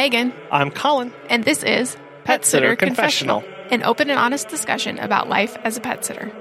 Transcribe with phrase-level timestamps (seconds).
[0.00, 1.12] Megan, I'm Colin.
[1.28, 1.94] and this is
[2.24, 3.44] Pet Sitter Confessional.
[3.70, 6.32] an open and honest discussion about life as a pet sitter.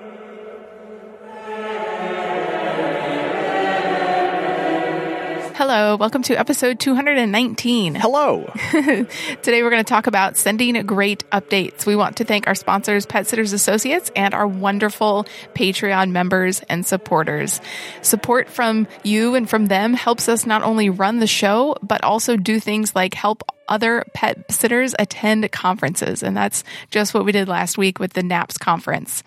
[5.72, 7.94] Hello, welcome to episode 219.
[8.02, 8.52] Hello.
[8.72, 11.86] Today we're going to talk about sending great updates.
[11.86, 16.84] We want to thank our sponsors, Pet Sitters Associates, and our wonderful Patreon members and
[16.84, 17.62] supporters.
[18.02, 22.36] Support from you and from them helps us not only run the show, but also
[22.36, 26.24] do things like help other pet sitters attend conferences.
[26.24, 29.24] And that's just what we did last week with the NAPS conference.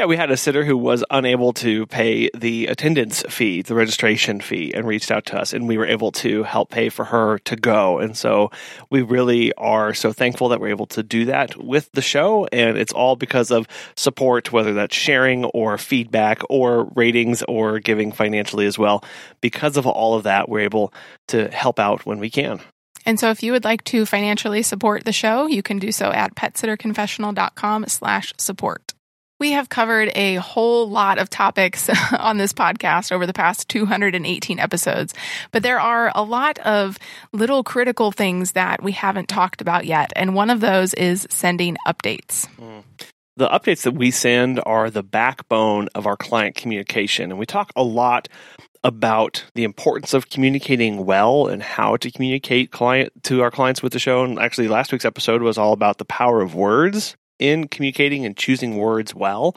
[0.00, 4.40] Yeah, we had a sitter who was unable to pay the attendance fee, the registration
[4.40, 7.38] fee, and reached out to us, and we were able to help pay for her
[7.40, 7.98] to go.
[7.98, 8.50] And so
[8.88, 12.46] we really are so thankful that we're able to do that with the show.
[12.50, 18.10] And it's all because of support, whether that's sharing or feedback or ratings or giving
[18.10, 19.04] financially as well.
[19.42, 20.94] Because of all of that, we're able
[21.28, 22.58] to help out when we can.
[23.04, 26.10] And so if you would like to financially support the show, you can do so
[26.10, 28.89] at petsitterconfessional.com slash support.
[29.40, 31.88] We have covered a whole lot of topics
[32.18, 35.14] on this podcast over the past 218 episodes,
[35.50, 36.98] but there are a lot of
[37.32, 40.12] little critical things that we haven't talked about yet.
[40.14, 42.48] And one of those is sending updates.
[43.38, 47.30] The updates that we send are the backbone of our client communication.
[47.30, 48.28] And we talk a lot
[48.84, 53.94] about the importance of communicating well and how to communicate client to our clients with
[53.94, 54.22] the show.
[54.22, 58.36] And actually last week's episode was all about the power of words in communicating and
[58.36, 59.56] choosing words well.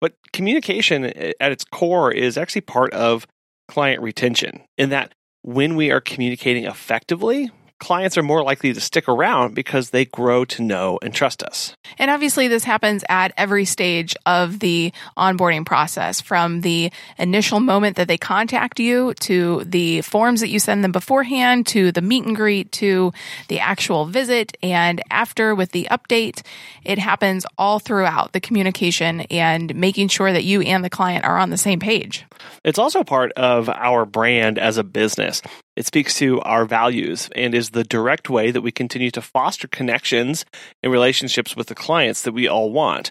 [0.00, 3.26] But communication at its core is actually part of
[3.68, 7.50] client retention in that when we are communicating effectively,
[7.84, 11.76] clients are more likely to stick around because they grow to know and trust us.
[11.98, 17.96] And obviously, this happens at every stage of the onboarding process from the initial moment
[17.96, 22.24] that they contact you to the forms that you send them beforehand to the meet
[22.24, 23.12] and greet to
[23.48, 26.40] the actual visit and after with the update.
[26.84, 31.36] It happens all throughout the communication and making sure that you and the client are
[31.36, 32.24] on the same page.
[32.64, 35.42] It's also part of our brand as a business.
[35.76, 39.66] It speaks to our values and is the direct way that we continue to foster
[39.66, 40.44] connections
[40.82, 43.10] and relationships with the clients that we all want.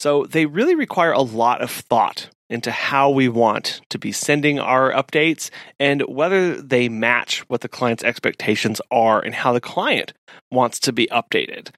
[0.00, 4.58] So they really require a lot of thought into how we want to be sending
[4.58, 5.50] our updates
[5.80, 10.12] and whether they match what the client's expectations are and how the client
[10.50, 11.68] wants to be updated.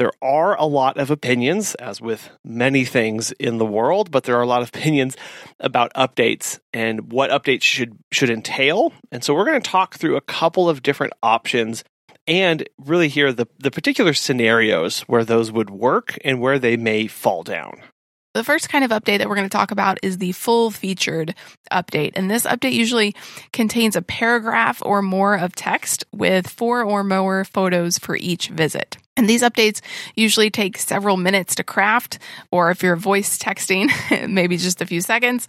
[0.00, 4.34] There are a lot of opinions, as with many things in the world, but there
[4.38, 5.14] are a lot of opinions
[5.60, 8.94] about updates and what updates should should entail.
[9.12, 11.84] And so we're going to talk through a couple of different options
[12.26, 17.06] and really hear the, the particular scenarios where those would work and where they may
[17.06, 17.82] fall down.
[18.32, 21.34] The first kind of update that we're going to talk about is the full featured
[21.70, 22.12] update.
[22.14, 23.14] And this update usually
[23.52, 28.96] contains a paragraph or more of text with four or more photos for each visit.
[29.20, 29.82] And these updates
[30.14, 32.18] usually take several minutes to craft,
[32.50, 33.90] or if you're voice texting,
[34.30, 35.46] maybe just a few seconds.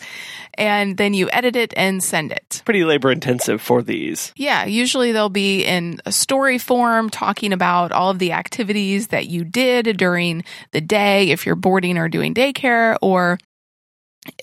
[0.56, 2.62] And then you edit it and send it.
[2.66, 4.34] Pretty labor intensive for these.
[4.36, 9.28] Yeah, usually they'll be in a story form talking about all of the activities that
[9.28, 13.38] you did during the day if you're boarding or doing daycare or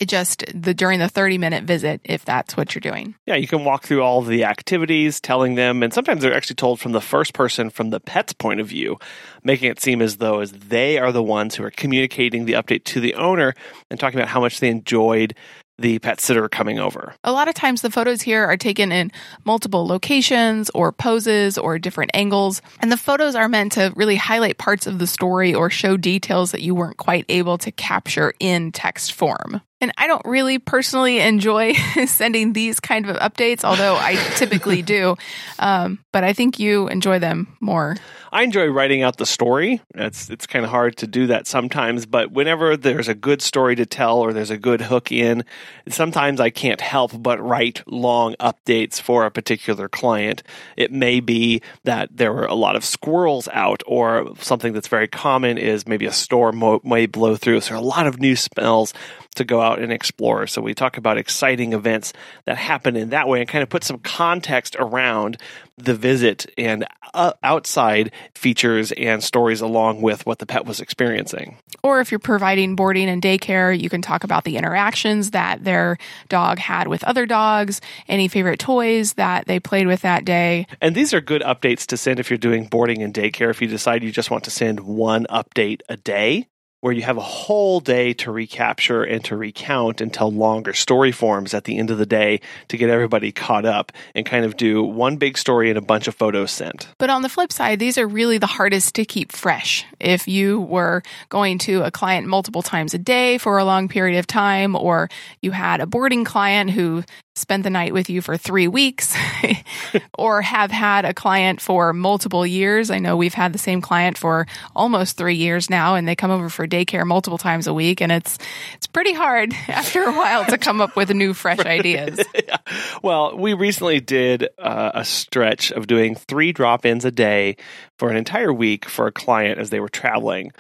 [0.07, 3.15] just the during the 30 minute visit if that's what you're doing.
[3.27, 6.81] Yeah, you can walk through all the activities, telling them, and sometimes they're actually told
[6.81, 8.99] from the first person, from the pet's point of view,
[9.45, 12.85] making it seem as though as they are the ones who are communicating the update
[12.85, 13.55] to the owner
[13.91, 15.35] and talking about how much they enjoyed
[15.79, 17.15] the pet sitter coming over.
[17.25, 19.13] A lot of times the photos here are taken in
[19.45, 22.61] multiple locations or poses or different angles.
[22.81, 26.53] And the photos are meant to really highlight parts of the story or show details
[26.53, 29.61] that you weren't quite able to capture in text form.
[29.81, 31.73] And I don't really personally enjoy
[32.07, 35.17] sending these kind of updates, although I typically do.
[35.59, 37.97] Um, but I think you enjoy them more.
[38.33, 39.81] I enjoy writing out the story.
[39.95, 43.75] It's it's kind of hard to do that sometimes, but whenever there's a good story
[43.77, 45.45] to tell or there's a good hook in,
[45.89, 50.43] sometimes I can't help but write long updates for a particular client.
[50.77, 55.09] It may be that there were a lot of squirrels out, or something that's very
[55.09, 57.61] common is maybe a storm mo- may blow through.
[57.63, 58.93] So a lot of new smells
[59.39, 60.47] to go out and explore.
[60.47, 62.13] So we talk about exciting events
[62.45, 65.39] that happen in that way and kind of put some context around
[65.77, 71.57] the visit and uh, outside features and stories along with what the pet was experiencing.
[71.83, 75.97] Or if you're providing boarding and daycare, you can talk about the interactions that their
[76.29, 80.67] dog had with other dogs, any favorite toys that they played with that day.
[80.81, 83.51] And these are good updates to send if you're doing boarding and daycare.
[83.51, 86.49] If you decide you just want to send one update a day,
[86.81, 91.11] where you have a whole day to recapture and to recount and tell longer story
[91.11, 94.57] forms at the end of the day to get everybody caught up and kind of
[94.57, 96.89] do one big story and a bunch of photos sent.
[96.99, 99.85] But on the flip side, these are really the hardest to keep fresh.
[99.99, 104.19] If you were going to a client multiple times a day for a long period
[104.19, 105.09] of time, or
[105.43, 107.03] you had a boarding client who
[107.39, 109.17] spent the night with you for three weeks
[110.19, 112.91] or have had a client for multiple years.
[112.91, 116.31] I know we've had the same client for almost three years now and they come
[116.31, 118.01] over for daycare multiple times a week.
[118.01, 118.39] And it's,
[118.75, 122.21] it's pretty hard after a while to come up with new fresh ideas.
[122.35, 122.59] yeah.
[123.03, 127.57] Well, we recently did uh, a stretch of doing three drop ins a day
[127.99, 130.53] for an entire week for a client as they were traveling.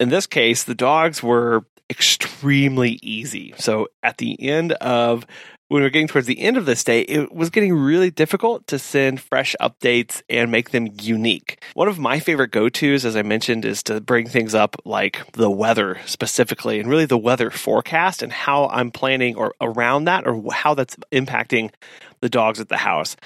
[0.00, 3.54] In this case, the dogs were extremely easy.
[3.58, 5.26] So at the end of
[5.74, 8.64] when we were getting towards the end of this day, it was getting really difficult
[8.68, 11.64] to send fresh updates and make them unique.
[11.74, 15.26] One of my favorite go tos, as I mentioned, is to bring things up like
[15.32, 20.28] the weather specifically and really the weather forecast and how I'm planning or around that
[20.28, 21.72] or how that's impacting
[22.20, 23.16] the dogs at the house.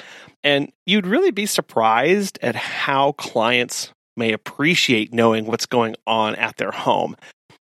[0.42, 6.56] And you'd really be surprised at how clients may appreciate knowing what's going on at
[6.56, 7.14] their home.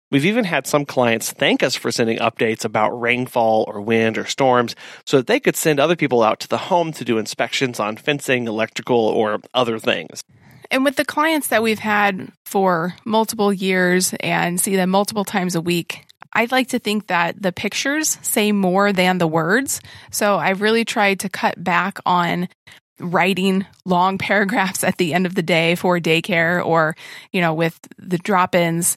[0.09, 4.25] We've even had some clients thank us for sending updates about rainfall or wind or
[4.25, 4.73] storms
[5.05, 7.97] so that they could send other people out to the home to do inspections on
[7.97, 10.23] fencing, electrical, or other things.
[10.71, 15.55] And with the clients that we've had for multiple years and see them multiple times
[15.55, 19.81] a week, I'd like to think that the pictures say more than the words.
[20.11, 22.47] So I've really tried to cut back on
[22.99, 26.95] writing long paragraphs at the end of the day for daycare or,
[27.33, 28.95] you know, with the drop ins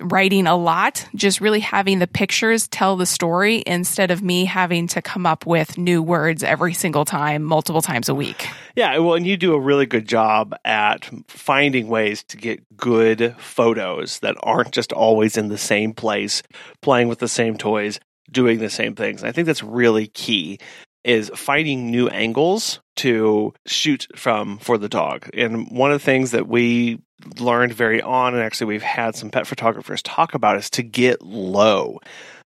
[0.00, 4.86] writing a lot, just really having the pictures tell the story instead of me having
[4.88, 8.46] to come up with new words every single time, multiple times a week.
[8.74, 13.34] Yeah, well, and you do a really good job at finding ways to get good
[13.38, 16.42] photos that aren't just always in the same place,
[16.82, 17.98] playing with the same toys,
[18.30, 19.24] doing the same things.
[19.24, 20.58] I think that's really key
[21.06, 25.30] is finding new angles to shoot from for the dog.
[25.32, 26.98] And one of the things that we
[27.38, 31.22] learned very on, and actually we've had some pet photographers talk about, is to get
[31.22, 32.00] low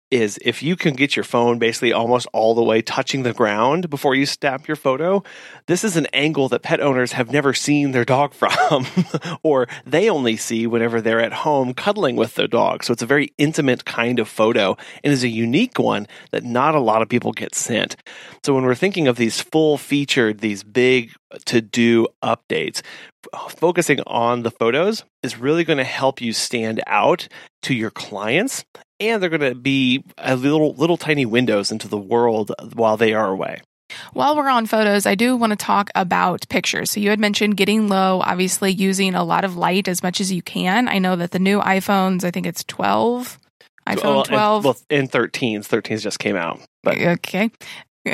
[0.10, 3.90] is if you can get your phone basically almost all the way touching the ground
[3.90, 5.22] before you snap your photo,
[5.66, 8.86] this is an angle that pet owners have never seen their dog from,
[9.44, 12.84] or they only see whenever they're at home cuddling with their dog.
[12.84, 16.76] So it's a very intimate kind of photo and is a unique one that not
[16.76, 17.96] a lot of people get sent.
[18.46, 21.12] So when we're thinking of these full featured, these big
[21.46, 22.82] to do updates,
[23.50, 27.28] focusing on the photos is really going to help you stand out
[27.64, 28.64] to your clients
[29.00, 33.14] and they're going to be a little little tiny windows into the world while they
[33.14, 33.62] are away.
[34.14, 36.92] While we're on photos, I do want to talk about pictures.
[36.92, 40.32] So you had mentioned getting low, obviously using a lot of light as much as
[40.32, 40.88] you can.
[40.88, 43.40] I know that the new iPhones, I think it's 12,
[43.88, 44.56] iPhone well, 12.
[44.58, 46.60] And, well, and 13s, 13s just came out.
[46.84, 47.50] But okay.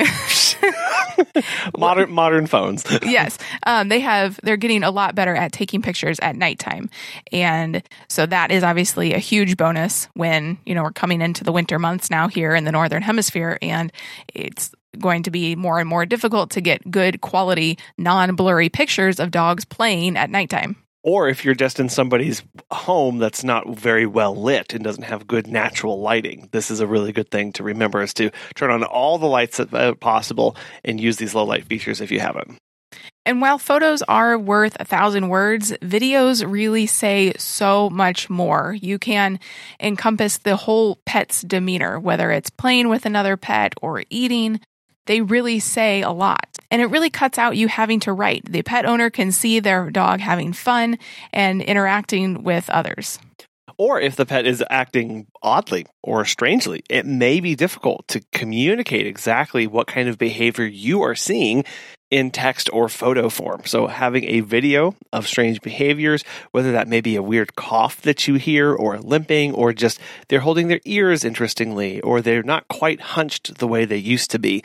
[1.78, 2.84] modern modern phones.
[3.02, 4.38] yes, um, they have.
[4.42, 6.90] They're getting a lot better at taking pictures at nighttime,
[7.32, 11.52] and so that is obviously a huge bonus when you know we're coming into the
[11.52, 13.92] winter months now here in the northern hemisphere, and
[14.32, 19.18] it's going to be more and more difficult to get good quality non blurry pictures
[19.18, 22.42] of dogs playing at nighttime or if you're just in somebody's
[22.72, 26.86] home that's not very well lit and doesn't have good natural lighting this is a
[26.86, 30.56] really good thing to remember is to turn on all the lights that are possible
[30.84, 32.56] and use these low light features if you have them
[33.26, 38.76] and while photos are worth a thousand words, videos really say so much more.
[38.78, 39.40] You can
[39.80, 44.60] encompass the whole pet's demeanor, whether it's playing with another pet or eating,
[45.06, 46.58] they really say a lot.
[46.70, 48.44] And it really cuts out you having to write.
[48.50, 50.98] The pet owner can see their dog having fun
[51.32, 53.18] and interacting with others.
[53.76, 59.06] Or if the pet is acting oddly or strangely, it may be difficult to communicate
[59.06, 61.64] exactly what kind of behavior you are seeing
[62.14, 63.62] in text or photo form.
[63.64, 68.28] So having a video of strange behaviors, whether that may be a weird cough that
[68.28, 73.00] you hear or limping or just they're holding their ears interestingly or they're not quite
[73.00, 74.62] hunched the way they used to be.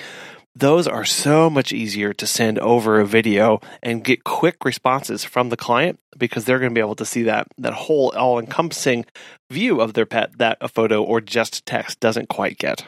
[0.55, 5.49] Those are so much easier to send over a video and get quick responses from
[5.49, 9.07] the client because they're going to be able to see that that whole all-encompassing
[9.49, 12.85] view of their pet that a photo or just text doesn't quite get.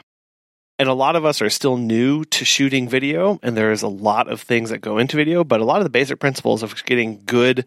[0.82, 4.26] And a lot of us are still new to shooting video, and there's a lot
[4.26, 7.22] of things that go into video, but a lot of the basic principles of getting
[7.24, 7.66] good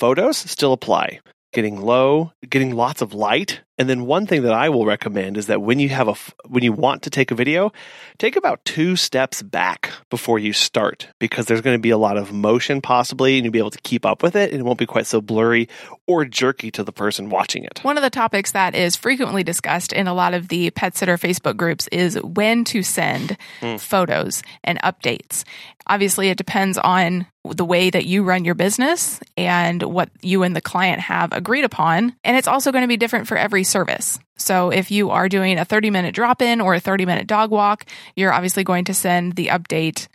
[0.00, 1.20] photos still apply.
[1.52, 5.46] Getting low, getting lots of light And then one thing that I will recommend is
[5.46, 6.14] that when you have a
[6.48, 7.72] when you want to take a video,
[8.18, 12.16] take about two steps back before you start because there's going to be a lot
[12.16, 14.78] of motion possibly and you'll be able to keep up with it and it won't
[14.78, 15.68] be quite so blurry
[16.08, 17.78] or jerky to the person watching it.
[17.82, 21.16] One of the topics that is frequently discussed in a lot of the pet sitter
[21.16, 23.78] Facebook groups is when to send mm.
[23.78, 25.44] photos and updates.
[25.86, 30.54] Obviously, it depends on the way that you run your business and what you and
[30.54, 32.14] the client have agreed upon.
[32.24, 34.18] And it's also going to be different for every service.
[34.36, 37.50] So if you are doing a 30 minute drop in or a 30 minute dog
[37.50, 37.84] walk,
[38.16, 40.08] you're obviously going to send the update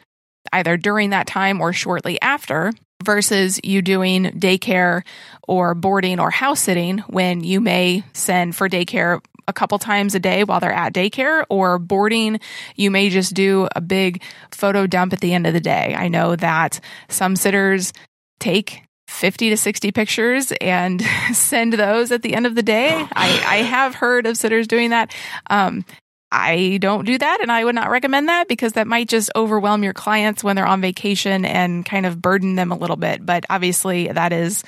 [0.52, 2.72] either during that time or shortly after
[3.04, 5.04] versus you doing daycare
[5.48, 10.20] or boarding or house sitting when you may send for daycare a couple times a
[10.20, 12.40] day while they're at daycare or boarding,
[12.76, 15.94] you may just do a big photo dump at the end of the day.
[15.98, 16.80] I know that
[17.10, 17.92] some sitters
[18.40, 21.02] take 50 to 60 pictures and
[21.34, 22.90] send those at the end of the day.
[22.92, 25.14] I, I have heard of sitters doing that.
[25.50, 25.86] Um,
[26.32, 29.84] I don't do that and I would not recommend that because that might just overwhelm
[29.84, 33.24] your clients when they're on vacation and kind of burden them a little bit.
[33.24, 34.64] But obviously, that is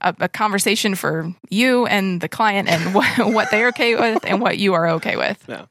[0.00, 4.40] a, a conversation for you and the client and what, what they're okay with and
[4.40, 5.42] what you are okay with.
[5.48, 5.66] Yeah.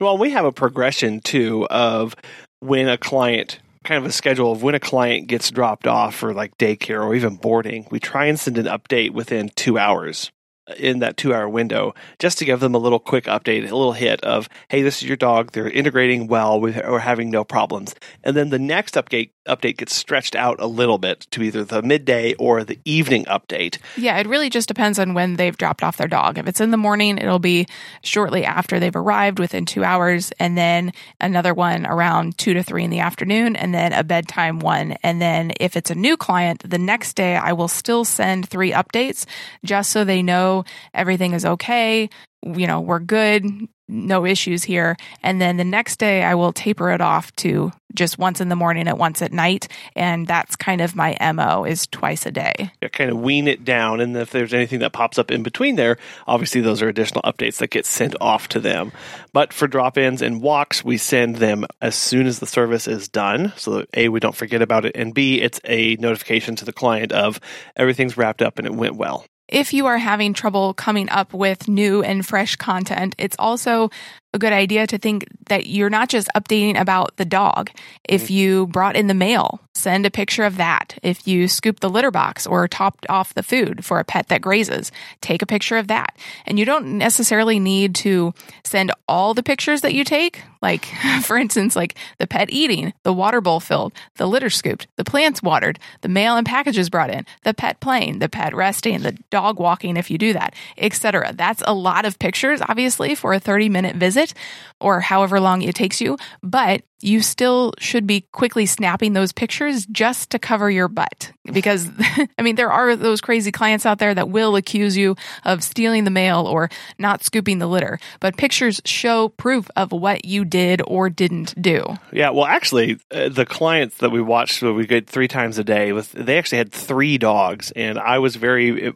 [0.00, 2.14] Well, we have a progression too of
[2.60, 6.34] when a client kind of a schedule of when a client gets dropped off for
[6.34, 7.86] like daycare or even boarding.
[7.90, 10.30] We try and send an update within two hours
[10.78, 13.92] in that two hour window just to give them a little quick update, a little
[13.92, 15.52] hit of, hey, this is your dog.
[15.52, 16.60] They're integrating well.
[16.60, 17.94] We're having no problems.
[18.24, 21.82] And then the next update update gets stretched out a little bit to either the
[21.82, 23.78] midday or the evening update.
[23.96, 26.38] Yeah, it really just depends on when they've dropped off their dog.
[26.38, 27.66] If it's in the morning, it'll be
[28.02, 32.84] shortly after they've arrived within two hours, and then another one around two to three
[32.84, 34.96] in the afternoon, and then a bedtime one.
[35.02, 38.72] And then if it's a new client, the next day I will still send three
[38.72, 39.26] updates
[39.64, 40.55] just so they know
[40.94, 42.08] everything is okay.
[42.42, 43.44] You know, we're good,
[43.88, 44.96] no issues here.
[45.22, 48.56] And then the next day, I will taper it off to just once in the
[48.56, 49.68] morning and once at night.
[49.94, 52.70] And that's kind of my MO is twice a day.
[52.82, 54.00] Yeah, kind of wean it down.
[54.00, 57.58] And if there's anything that pops up in between there, obviously those are additional updates
[57.58, 58.92] that get sent off to them.
[59.32, 63.08] But for drop ins and walks, we send them as soon as the service is
[63.08, 63.52] done.
[63.56, 64.96] So that A, we don't forget about it.
[64.96, 67.40] And B, it's a notification to the client of
[67.76, 71.68] everything's wrapped up and it went well if you are having trouble coming up with
[71.68, 73.90] new and fresh content, it's also
[74.36, 77.70] a good idea to think that you're not just updating about the dog.
[78.08, 78.34] If mm-hmm.
[78.34, 80.98] you brought in the mail, send a picture of that.
[81.02, 84.40] If you scooped the litter box or topped off the food for a pet that
[84.40, 84.90] grazes,
[85.20, 86.16] take a picture of that.
[86.46, 90.42] And you don't necessarily need to send all the pictures that you take.
[90.62, 90.86] Like,
[91.22, 95.42] for instance, like the pet eating, the water bowl filled, the litter scooped, the plants
[95.42, 99.60] watered, the mail and packages brought in, the pet playing, the pet resting, the dog
[99.60, 101.32] walking if you do that, etc.
[101.34, 104.38] That's a lot of pictures, obviously, for a 30 minute visit
[104.80, 109.86] or however long it takes you, but you still should be quickly snapping those pictures
[109.86, 111.32] just to cover your butt.
[111.44, 111.88] Because,
[112.38, 116.04] I mean, there are those crazy clients out there that will accuse you of stealing
[116.04, 117.98] the mail or not scooping the litter.
[118.20, 121.84] But pictures show proof of what you did or didn't do.
[122.12, 125.92] Yeah, well, actually, uh, the clients that we watched, we get three times a day,
[125.92, 128.92] with they actually had three dogs, and I was very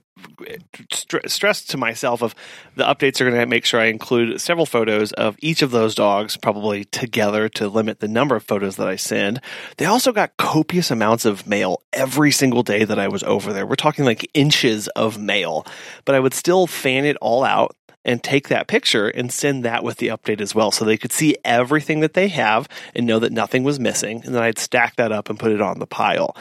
[0.92, 2.34] st- stressed to myself of
[2.76, 5.94] the updates are going to make sure I include several photos of each of those
[5.94, 9.40] dogs, probably together to limit the number of photos that I send.
[9.78, 13.66] They also got copious amounts of mail every single day that I was over there.
[13.66, 15.66] We're talking like inches of mail,
[16.04, 19.84] but I would still fan it all out and take that picture and send that
[19.84, 23.18] with the update as well so they could see everything that they have and know
[23.18, 25.86] that nothing was missing and then I'd stack that up and put it on the
[25.86, 26.36] pile.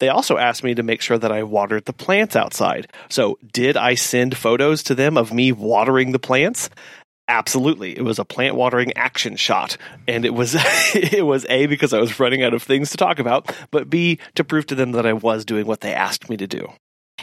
[0.00, 2.88] They also asked me to make sure that I watered the plants outside.
[3.08, 6.70] So, did I send photos to them of me watering the plants?
[7.28, 7.96] Absolutely.
[7.96, 9.76] It was a plant watering action shot.
[10.06, 10.56] And it was
[10.94, 14.18] it was A because I was running out of things to talk about, but B
[14.34, 16.72] to prove to them that I was doing what they asked me to do.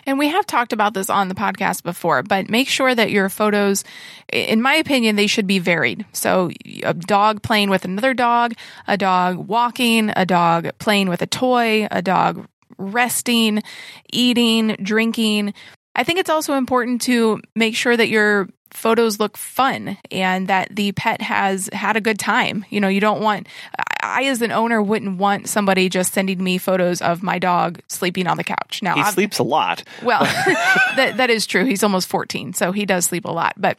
[0.06, 3.30] And we have talked about this on the podcast before, but make sure that your
[3.30, 3.84] photos,
[4.32, 6.06] in my opinion, they should be varied.
[6.12, 6.52] So
[6.84, 8.54] a dog playing with another dog,
[8.88, 12.46] a dog walking, a dog playing with a toy, a dog
[12.78, 13.64] resting,
[14.12, 15.54] eating, drinking.
[15.96, 20.76] I think it's also important to make sure that your photos look fun and that
[20.76, 22.66] the pet has had a good time.
[22.70, 23.48] You know, you don't want,
[24.02, 28.28] I as an owner wouldn't want somebody just sending me photos of my dog sleeping
[28.28, 28.82] on the couch.
[28.82, 29.84] Now, he I've, sleeps a lot.
[30.04, 30.24] Well,
[30.96, 31.66] that, that is true.
[31.66, 33.54] He's almost 14, so he does sleep a lot.
[33.58, 33.78] But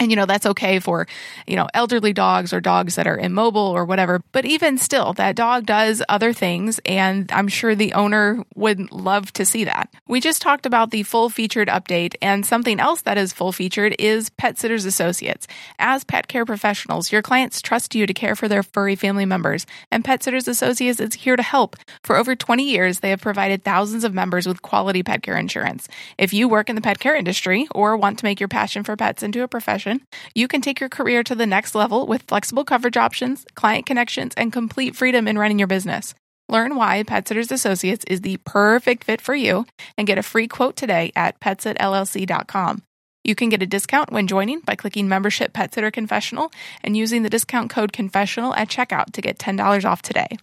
[0.00, 1.06] And, you know, that's okay for,
[1.46, 4.22] you know, elderly dogs or dogs that are immobile or whatever.
[4.32, 6.80] But even still, that dog does other things.
[6.86, 9.92] And I'm sure the owner would love to see that.
[10.08, 12.14] We just talked about the full featured update.
[12.22, 15.46] And something else that is full featured is Pet Sitters Associates.
[15.78, 19.66] As pet care professionals, your clients trust you to care for their furry family members.
[19.90, 21.76] And Pet Sitters Associates is here to help.
[22.02, 25.88] For over 20 years, they have provided thousands of members with quality pet care insurance.
[26.16, 28.96] If you work in the pet care industry or want to make your passion for
[28.96, 29.89] pets into a profession,
[30.34, 34.32] you can take your career to the next level with flexible coverage options, client connections,
[34.36, 36.14] and complete freedom in running your business.
[36.48, 39.66] Learn why Pet Sitters Associates is the perfect fit for you
[39.96, 42.82] and get a free quote today at petsitllc.com.
[43.22, 46.50] You can get a discount when joining by clicking membership Pet Sitter Confessional
[46.82, 50.38] and using the discount code confessional at checkout to get $10 off today.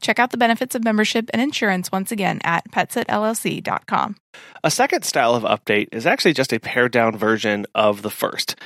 [0.00, 4.16] Check out the benefits of membership and insurance once again at petsitllc.com.
[4.64, 8.56] A second style of update is actually just a pared down version of the first.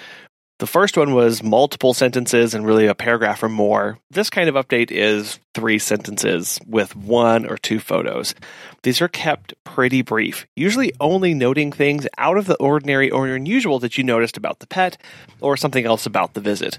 [0.59, 3.99] The first one was multiple sentences and really a paragraph or more.
[4.11, 8.35] This kind of update is three sentences with one or two photos.
[8.83, 13.79] These are kept pretty brief, usually only noting things out of the ordinary or unusual
[13.81, 14.97] that you noticed about the pet
[15.43, 16.79] or something else about the visit.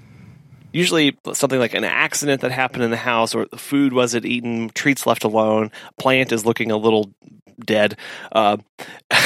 [0.72, 4.70] Usually something like an accident that happened in the house or the food wasn't eaten,
[4.70, 5.70] treats left alone,
[6.00, 7.12] plant is looking a little
[7.64, 7.96] dead.
[8.32, 8.56] Uh,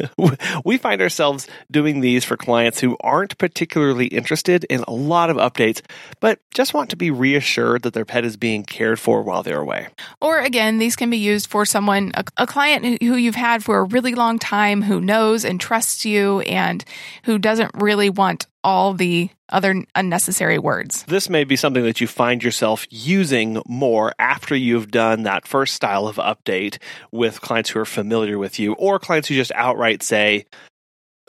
[0.64, 5.36] we find ourselves doing these for clients who aren't particularly interested in a lot of
[5.36, 5.80] updates,
[6.20, 9.60] but just want to be reassured that their pet is being cared for while they're
[9.60, 9.88] away.
[10.20, 13.78] Or again, these can be used for someone, a, a client who you've had for
[13.78, 16.84] a really long time, who knows and trusts you and
[17.24, 21.04] who doesn't really want all the other unnecessary words.
[21.04, 25.74] This may be something that you find yourself using more after you've done that first
[25.74, 26.78] style of update
[27.10, 30.46] with clients who are familiar with you or clients who just outright say,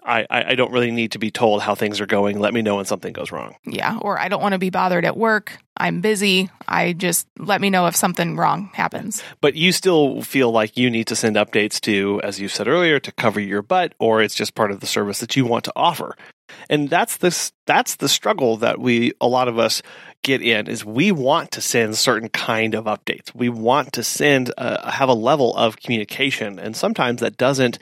[0.05, 2.39] I, I don't really need to be told how things are going.
[2.39, 3.55] Let me know when something goes wrong.
[3.65, 3.97] Yeah.
[4.01, 5.57] Or I don't want to be bothered at work.
[5.77, 6.49] I'm busy.
[6.67, 9.23] I just let me know if something wrong happens.
[9.41, 12.99] But you still feel like you need to send updates to, as you said earlier,
[12.99, 15.73] to cover your butt, or it's just part of the service that you want to
[15.75, 16.15] offer.
[16.69, 19.81] And that's this that's the struggle that we a lot of us
[20.21, 23.33] get in is we want to send certain kind of updates.
[23.35, 27.79] We want to send uh, have a level of communication and sometimes that doesn't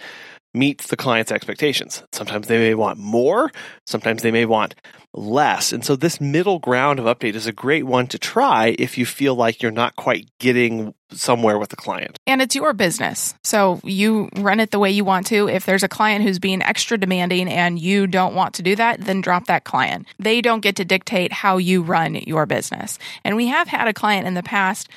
[0.54, 2.04] meet the client's expectations.
[2.12, 3.52] Sometimes they may want more,
[3.86, 4.76] sometimes they may want
[5.14, 5.74] less.
[5.74, 9.06] And so this middle ground of update is a great one to try if you
[9.06, 12.18] feel like you're not quite getting somewhere with the client.
[12.26, 13.34] And it's your business.
[13.44, 15.50] So you run it the way you want to.
[15.50, 19.02] If there's a client who's being extra demanding and you don't want to do that,
[19.02, 20.08] then drop that client.
[20.20, 22.98] They don't get to dictate how you run your business.
[23.26, 24.90] And we have had a client in the past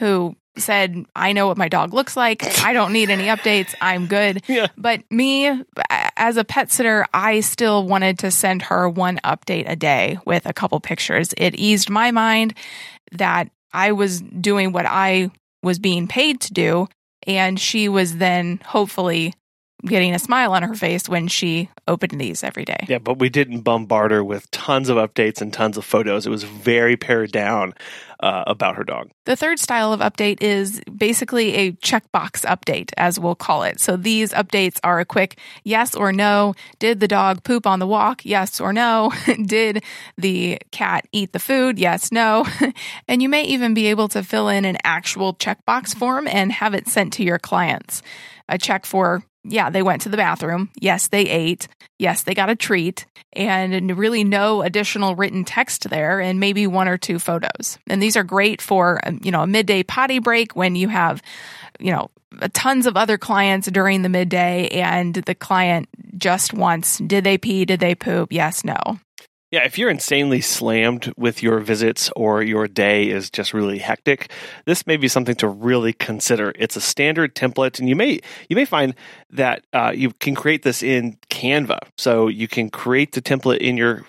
[0.00, 2.44] who said, I know what my dog looks like.
[2.62, 3.74] I don't need any updates.
[3.80, 4.42] I'm good.
[4.52, 4.66] Yeah.
[4.76, 5.62] But me,
[6.16, 10.44] as a pet sitter, I still wanted to send her one update a day with
[10.44, 11.32] a couple pictures.
[11.38, 12.54] It eased my mind
[13.12, 15.30] that I was doing what I
[15.62, 16.88] was being paid to do.
[17.26, 19.32] And she was then hopefully
[19.84, 22.86] getting a smile on her face when she opened these every day.
[22.88, 26.26] Yeah, but we didn't bombard her with tons of updates and tons of photos.
[26.26, 27.74] It was very pared down
[28.20, 29.10] uh, about her dog.
[29.24, 33.80] The third style of update is basically a checkbox update, as we'll call it.
[33.80, 36.54] So these updates are a quick yes or no.
[36.78, 38.24] Did the dog poop on the walk?
[38.24, 39.12] Yes or no.
[39.46, 39.82] Did
[40.16, 41.78] the cat eat the food?
[41.78, 42.46] Yes, no.
[43.08, 46.74] and you may even be able to fill in an actual checkbox form and have
[46.74, 48.02] it sent to your clients.
[48.48, 50.70] A check for yeah, they went to the bathroom.
[50.80, 51.68] Yes, they ate.
[51.98, 56.88] Yes, they got a treat and really no additional written text there and maybe one
[56.88, 57.78] or two photos.
[57.86, 61.22] And these are great for, um, you know, a midday potty break when you have,
[61.80, 62.10] you know,
[62.52, 67.64] tons of other clients during the midday and the client just wants, did they pee?
[67.64, 68.32] Did they poop?
[68.32, 68.76] Yes, no.
[69.52, 74.32] Yeah, if you're insanely slammed with your visits or your day is just really hectic,
[74.64, 76.54] this may be something to really consider.
[76.58, 78.94] It's a standard template, and you may you may find
[79.28, 81.80] that uh, you can create this in Canva.
[81.98, 84.06] So you can create the template in your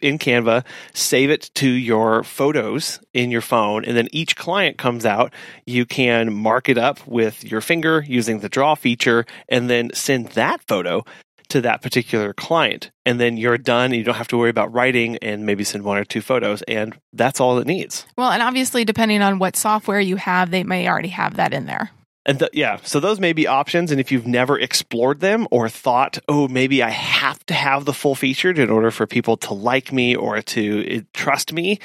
[0.00, 5.04] in Canva, save it to your photos in your phone, and then each client comes
[5.04, 5.34] out.
[5.66, 10.28] You can mark it up with your finger using the draw feature, and then send
[10.28, 11.04] that photo
[11.50, 12.90] to that particular client.
[13.06, 13.86] And then you're done.
[13.86, 16.62] And you don't have to worry about writing and maybe send one or two photos.
[16.62, 18.06] And that's all it needs.
[18.16, 21.66] Well, and obviously, depending on what software you have, they may already have that in
[21.66, 21.90] there.
[22.26, 23.90] And th- yeah, so those may be options.
[23.90, 27.94] And if you've never explored them or thought, oh, maybe I have to have the
[27.94, 31.78] full featured in order for people to like me or to uh, trust me,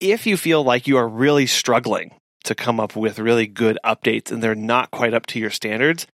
[0.00, 2.14] if you feel like you are really struggling
[2.44, 6.06] to come up with really good updates and they're not quite up to your standards,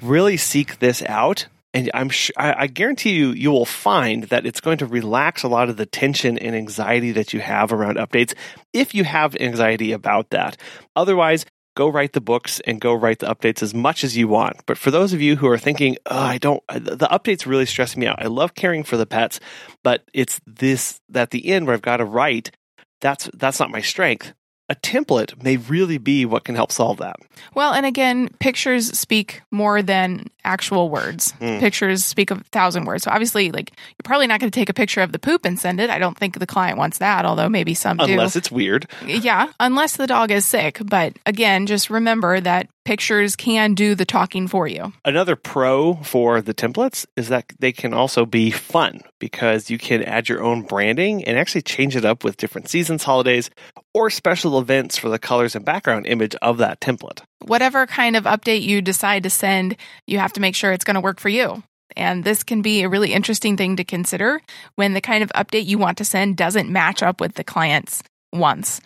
[0.00, 4.46] really seek this out And I'm sh- I, I guarantee you, you will find that
[4.46, 7.96] it's going to relax a lot of the tension and anxiety that you have around
[7.96, 8.32] updates
[8.72, 10.56] if you have anxiety about that.
[10.94, 11.44] Otherwise,
[11.76, 14.64] go write the books and go write the updates as much as you want.
[14.66, 17.96] But for those of you who are thinking, oh, I don't, the updates really stress
[17.96, 18.22] me out.
[18.22, 19.40] I love caring for the pets,
[19.82, 22.52] but it's this, at the end where I've got to write,
[23.00, 24.32] that's, that's not my strength
[24.68, 27.16] a template may really be what can help solve that.
[27.54, 31.32] Well, and again, pictures speak more than actual words.
[31.40, 31.60] Mm.
[31.60, 33.04] Pictures speak a thousand words.
[33.04, 35.58] So obviously, like you're probably not going to take a picture of the poop and
[35.58, 35.90] send it.
[35.90, 38.12] I don't think the client wants that, although maybe some unless do.
[38.12, 38.86] Unless it's weird.
[39.06, 40.78] Yeah, unless the dog is sick.
[40.82, 44.92] But again, just remember that pictures can do the talking for you.
[45.04, 50.02] Another pro for the templates is that they can also be fun because you can
[50.02, 53.50] add your own branding and actually change it up with different seasons, holidays,
[53.92, 57.22] or special events for the colors and background image of that template.
[57.46, 60.94] Whatever kind of update you decide to send, you have to make sure it's going
[60.94, 61.62] to work for you.
[61.96, 64.40] And this can be a really interesting thing to consider
[64.74, 68.02] when the kind of update you want to send doesn't match up with the client's
[68.32, 68.80] wants.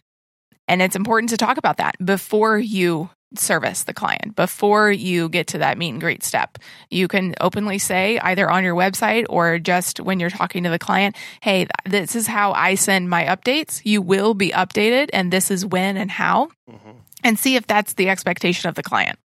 [0.66, 5.48] And it's important to talk about that before you service the client before you get
[5.48, 6.58] to that meet and greet step.
[6.90, 10.78] You can openly say either on your website or just when you're talking to the
[10.78, 13.80] client, hey, this is how I send my updates.
[13.84, 16.98] You will be updated, and this is when and how, mm-hmm.
[17.22, 19.18] and see if that's the expectation of the client.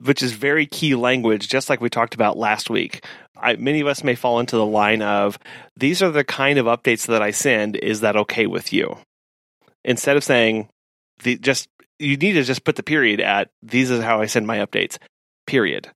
[0.00, 3.04] Which is very key language, just like we talked about last week.
[3.36, 5.38] I, many of us may fall into the line of
[5.76, 7.76] these are the kind of updates that I send.
[7.76, 8.98] Is that okay with you?
[9.84, 10.68] Instead of saying,
[11.22, 14.46] the, just you need to just put the period at these is how I send
[14.46, 14.98] my updates.
[15.46, 15.90] Period.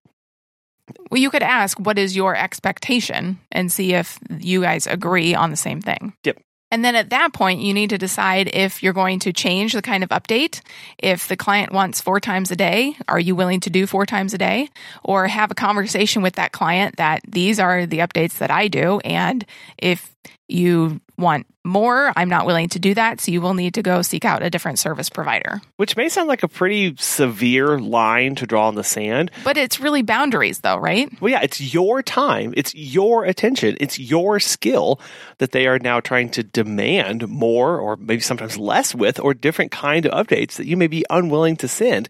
[1.10, 5.50] Well, you could ask, what is your expectation and see if you guys agree on
[5.50, 6.14] the same thing.
[6.24, 6.38] Yep.
[6.70, 9.80] And then at that point, you need to decide if you're going to change the
[9.80, 10.60] kind of update.
[10.98, 14.34] If the client wants four times a day, are you willing to do four times
[14.34, 14.68] a day?
[15.02, 19.00] Or have a conversation with that client that these are the updates that I do.
[19.00, 19.46] And
[19.78, 20.14] if
[20.46, 23.20] you want more, I'm not willing to do that.
[23.20, 25.60] So you will need to go seek out a different service provider.
[25.76, 29.30] Which may sound like a pretty severe line to draw in the sand.
[29.44, 31.10] But it's really boundaries, though, right?
[31.20, 35.00] Well, yeah, it's your time, it's your attention, it's your skill
[35.38, 39.70] that they are now trying to demand more or maybe sometimes less with or different
[39.70, 42.08] kind of updates that you may be unwilling to send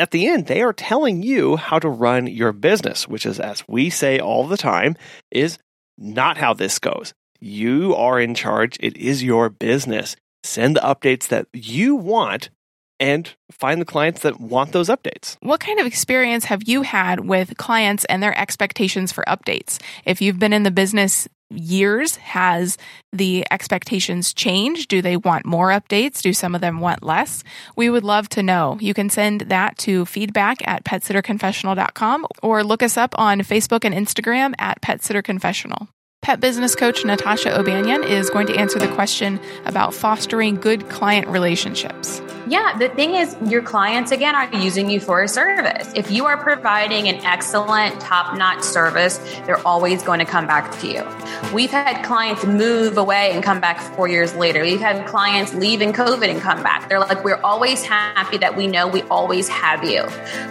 [0.00, 3.62] at the end, they are telling you how to run your business, which is, as
[3.68, 4.96] we say all the time,
[5.30, 5.58] is
[5.98, 7.12] not how this goes.
[7.40, 8.76] You are in charge.
[8.80, 10.16] It is your business.
[10.42, 12.50] Send the updates that you want
[12.98, 15.36] and find the clients that want those updates.
[15.40, 19.80] What kind of experience have you had with clients and their expectations for updates?
[20.04, 22.76] If you've been in the business years, has
[23.12, 24.88] the expectations changed?
[24.88, 26.22] Do they want more updates?
[26.22, 27.42] Do some of them want less?
[27.74, 28.76] We would love to know.
[28.80, 33.94] You can send that to feedback at petsitterconfessional.com or look us up on Facebook and
[33.94, 35.88] Instagram at petsitterconfessional.
[36.22, 41.26] Pet business coach Natasha O'Banion is going to answer the question about fostering good client
[41.28, 42.20] relationships.
[42.50, 45.92] Yeah, the thing is, your clients, again, are using you for a service.
[45.94, 50.76] If you are providing an excellent, top notch service, they're always going to come back
[50.80, 51.06] to you.
[51.54, 54.62] We've had clients move away and come back four years later.
[54.62, 56.88] We've had clients leave in COVID and come back.
[56.88, 60.04] They're like, we're always happy that we know we always have you.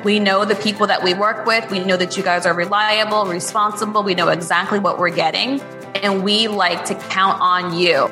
[0.05, 1.69] We know the people that we work with.
[1.69, 4.03] We know that you guys are reliable, responsible.
[4.03, 5.59] We know exactly what we're getting
[5.95, 8.07] and we like to count on you.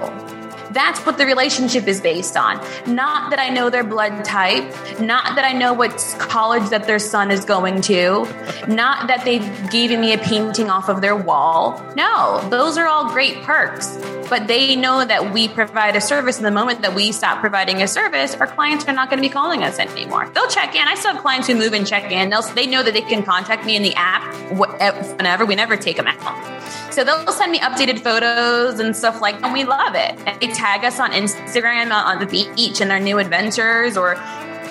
[0.77, 2.63] That's what the relationship is based on.
[2.85, 4.63] Not that I know their blood type,
[4.99, 8.27] not that I know what college that their son is going to,
[8.67, 11.83] not that they've given me a painting off of their wall.
[11.95, 13.97] No, those are all great perks.
[14.29, 16.37] But they know that we provide a service.
[16.37, 19.27] And the moment that we stop providing a service, our clients are not going to
[19.27, 20.29] be calling us anymore.
[20.29, 20.87] They'll check in.
[20.87, 22.29] I still have clients who move and check in.
[22.29, 25.43] They'll, they know that they can contact me in the app whenever.
[25.43, 26.86] We never take them out.
[26.97, 29.39] So they'll send me updated photos and stuff like.
[29.43, 30.17] And we love it.
[30.25, 34.15] And they tag us on Instagram uh, on the beach and their new adventures or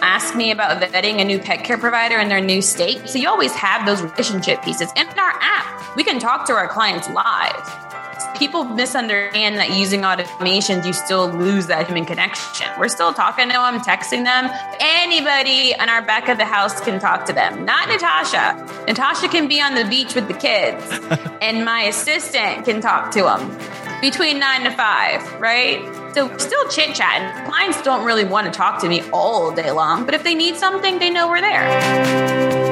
[0.03, 3.09] ask me about vetting a new pet care provider in their new state.
[3.09, 4.91] So you always have those relationship pieces.
[4.97, 7.87] In our app, we can talk to our clients live
[8.39, 12.67] people misunderstand that using automations, you still lose that human connection.
[12.79, 14.51] We're still talking to them, texting them.
[14.81, 18.85] Anybody on our back of the house can talk to them, not Natasha.
[18.87, 20.85] Natasha can be on the beach with the kids,
[21.41, 26.06] and my assistant can talk to them between nine to five, right?
[26.17, 27.45] So still chit chatting.
[27.45, 30.57] Clients don't really want to talk to me all day long, but if they need
[30.57, 32.66] something, they know we're there.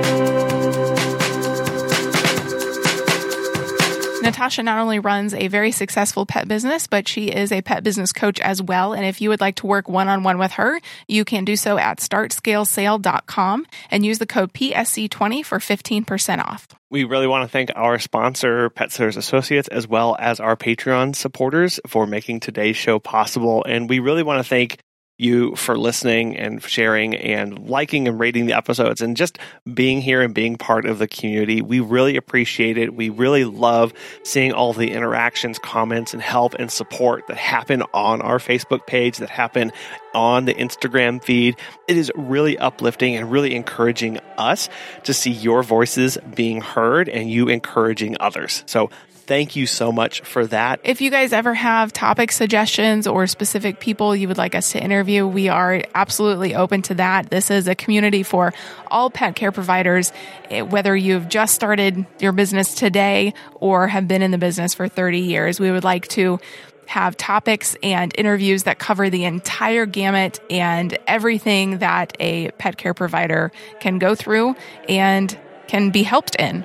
[4.25, 8.13] Natasha not only runs a very successful pet business, but she is a pet business
[8.13, 8.93] coach as well.
[8.93, 11.57] And if you would like to work one on one with her, you can do
[11.57, 16.67] so at startscalesale.com and use the code PSC20 for 15% off.
[16.91, 21.17] We really want to thank our sponsor, Pet Sitters Associates, as well as our Patreon
[21.17, 23.65] supporters for making today's show possible.
[23.65, 24.79] And we really want to thank
[25.17, 29.39] you for listening and sharing and liking and rating the episodes and just
[29.73, 31.63] being here and being part of the community.
[31.63, 32.95] We really appreciate it.
[32.95, 33.93] We really love
[34.25, 39.19] seeing all the interactions, comments, and help and support that happen on our Facebook page,
[39.19, 39.73] that happen
[40.15, 41.57] on the Instagram feed.
[41.87, 44.69] It is really uplifting and really encouraging us
[45.05, 48.65] to see your voices being heard and you encouraging others.
[48.67, 48.91] So
[49.27, 50.81] thank you so much for that.
[50.85, 54.83] If you guys ever have topic suggestions or specific people you would like us to
[54.83, 57.31] interview, we are absolutely open to that.
[57.31, 58.53] This is a community for
[58.89, 60.13] all pet care providers,
[60.51, 64.89] eh, whether you've just started your business today or have been in the business for
[64.89, 65.59] 30 years.
[65.59, 66.39] We would like to
[66.87, 72.95] have topics and interviews that cover the entire gamut and everything that a pet care
[72.95, 74.55] provider can go through
[74.89, 76.65] and can be helped in.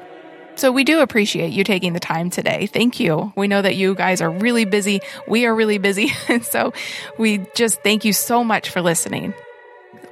[0.60, 2.66] So we do appreciate you taking the time today.
[2.66, 3.32] Thank you.
[3.38, 5.00] We know that you guys are really busy.
[5.26, 6.12] We are really busy.
[6.28, 6.74] And so
[7.18, 9.34] we just thank you so much for listening.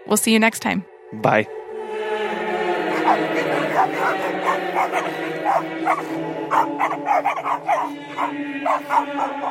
[0.05, 0.85] We'll see you next time.
[1.11, 1.47] Bye.